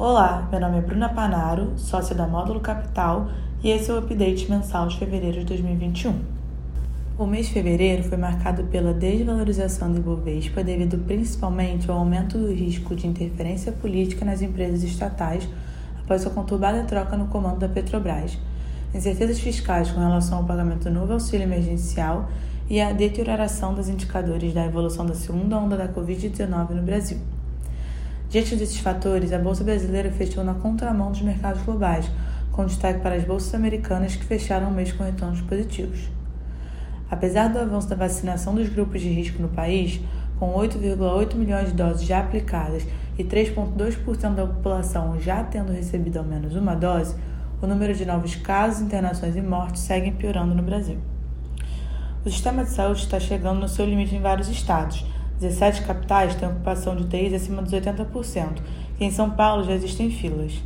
[0.00, 3.28] Olá, meu nome é Bruna Panaro, sócia da Módulo Capital,
[3.64, 6.14] e esse é o update mensal de fevereiro de 2021.
[7.18, 12.52] O mês de fevereiro foi marcado pela desvalorização do Ibovespa devido principalmente ao aumento do
[12.52, 15.48] risco de interferência política nas empresas estatais
[16.00, 18.38] após a conturbada troca no comando da Petrobras,
[18.94, 22.30] incertezas fiscais com relação ao pagamento do novo auxílio emergencial
[22.70, 27.18] e a deterioração dos indicadores da evolução da segunda onda da Covid-19 no Brasil.
[28.30, 32.10] Diante desses fatores, a Bolsa Brasileira fechou na contramão dos mercados globais,
[32.52, 36.10] com destaque para as bolsas americanas que fecharam o mês com retornos positivos.
[37.10, 39.98] Apesar do avanço da vacinação dos grupos de risco no país,
[40.38, 42.86] com 8,8 milhões de doses já aplicadas
[43.18, 47.16] e 3,2% da população já tendo recebido ao menos uma dose,
[47.62, 50.98] o número de novos casos, internações e mortes segue piorando no Brasil.
[52.26, 55.02] O sistema de saúde está chegando no seu limite em vários estados
[55.40, 58.60] 17 capitais têm ocupação de UTIs acima dos 80%,
[58.98, 60.60] e em São Paulo já existem filas.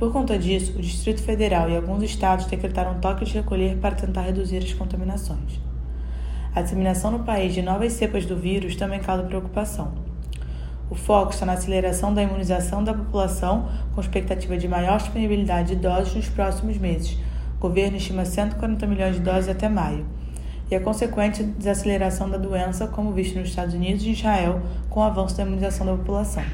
[0.00, 4.22] Por conta disso, o Distrito Federal e alguns estados decretaram toque de recolher para tentar
[4.22, 5.60] reduzir as contaminações.
[6.52, 9.92] A disseminação no país de novas cepas do vírus também causa preocupação.
[10.90, 15.76] O foco está na aceleração da imunização da população, com expectativa de maior disponibilidade de
[15.76, 17.16] doses nos próximos meses.
[17.58, 20.04] O governo estima 140 milhões de doses até maio
[20.70, 25.02] e a consequente desaceleração da doença, como visto nos Estados Unidos e Israel, com o
[25.02, 26.44] avanço da imunização da população.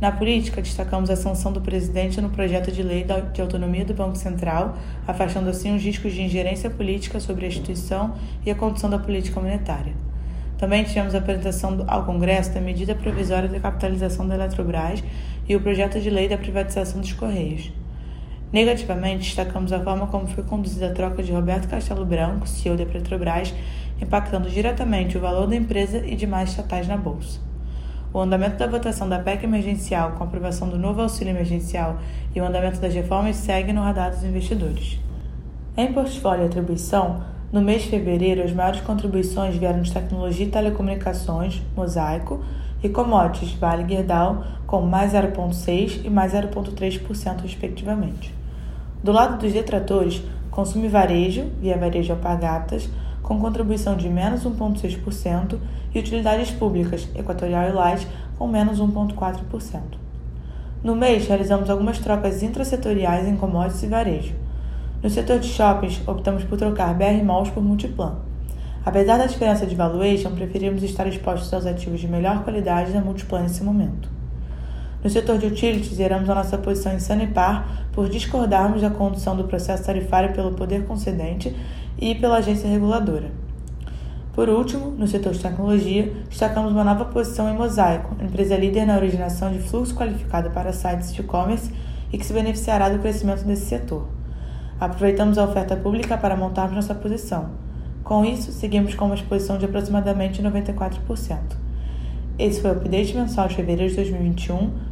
[0.00, 4.16] Na política, destacamos a sanção do presidente no projeto de lei de autonomia do Banco
[4.16, 8.98] Central, afastando assim os riscos de ingerência política sobre a instituição e a condução da
[8.98, 9.92] política monetária.
[10.58, 15.04] Também tivemos a apresentação ao Congresso da medida provisória de capitalização da Eletrobras
[15.48, 17.72] e o projeto de lei da privatização dos Correios.
[18.52, 22.84] Negativamente, destacamos a forma como foi conduzida a troca de Roberto Castelo Branco, CEO da
[22.84, 23.54] Petrobras,
[23.98, 27.40] impactando diretamente o valor da empresa e demais estatais na Bolsa.
[28.12, 31.98] O andamento da votação da PEC emergencial com a aprovação do novo auxílio emergencial
[32.34, 34.98] e o andamento das reformas segue no radar dos investidores.
[35.74, 40.50] Em portfólio e atribuição, no mês de fevereiro, as maiores contribuições vieram de tecnologia e
[40.50, 42.44] telecomunicações, Mosaico,
[42.82, 48.41] e commodities, Vale Gerdau, com mais 0,6% e mais 0,3%, respectivamente.
[49.02, 52.88] Do lado dos detratores, consumo e varejo, via varejo Alpagatas,
[53.20, 55.58] com contribuição de menos 1,6%,
[55.94, 58.08] e utilidades públicas, Equatorial e Light,
[58.38, 59.80] com menos 1,4%.
[60.84, 64.34] No mês, realizamos algumas trocas intrasetoriais em commodities e varejo.
[65.02, 68.18] No setor de shoppings, optamos por trocar BR Malls por Multiplan.
[68.84, 73.42] Apesar da diferença de valuation, preferimos estar expostos aos ativos de melhor qualidade da Multiplan
[73.42, 74.08] nesse momento.
[75.02, 79.44] No setor de utilities, zeramos a nossa posição em Sanepar por discordarmos da condução do
[79.44, 81.54] processo tarifário pelo poder concedente
[81.98, 83.30] e pela agência reguladora.
[84.32, 88.96] Por último, no setor de tecnologia, destacamos uma nova posição em Mosaico, empresa líder na
[88.96, 91.70] originação de fluxo qualificado para sites de e-commerce
[92.12, 94.06] e que se beneficiará do crescimento desse setor.
[94.80, 97.50] Aproveitamos a oferta pública para montarmos nossa posição.
[98.04, 101.38] Com isso, seguimos com uma exposição de aproximadamente 94%.
[102.38, 104.91] Esse foi o update mensal de fevereiro de 2021.